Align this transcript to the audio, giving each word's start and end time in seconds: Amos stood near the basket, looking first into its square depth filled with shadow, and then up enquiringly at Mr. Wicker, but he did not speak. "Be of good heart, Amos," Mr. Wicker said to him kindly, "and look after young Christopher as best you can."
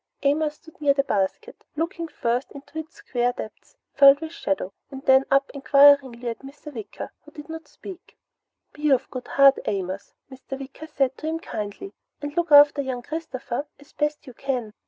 Amos 0.25 0.55
stood 0.55 0.81
near 0.81 0.95
the 0.95 1.03
basket, 1.03 1.63
looking 1.75 2.07
first 2.07 2.51
into 2.53 2.79
its 2.79 2.95
square 2.95 3.33
depth 3.33 3.75
filled 3.93 4.19
with 4.19 4.31
shadow, 4.31 4.73
and 4.89 5.03
then 5.05 5.25
up 5.29 5.51
enquiringly 5.53 6.27
at 6.27 6.39
Mr. 6.39 6.73
Wicker, 6.73 7.11
but 7.23 7.35
he 7.35 7.43
did 7.43 7.49
not 7.49 7.67
speak. 7.67 8.17
"Be 8.73 8.89
of 8.89 9.11
good 9.11 9.27
heart, 9.27 9.59
Amos," 9.65 10.15
Mr. 10.31 10.57
Wicker 10.57 10.87
said 10.87 11.15
to 11.19 11.27
him 11.27 11.37
kindly, 11.39 11.93
"and 12.19 12.35
look 12.35 12.51
after 12.51 12.81
young 12.81 13.03
Christopher 13.03 13.67
as 13.79 13.93
best 13.93 14.25
you 14.25 14.33
can." 14.33 14.73